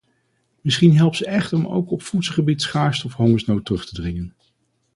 [0.61, 4.33] Misschien helpt ze echt om ook op voedselgebied schaarste of hongersnood terug te dringen.